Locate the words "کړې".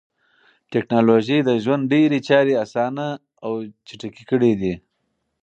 4.29-4.51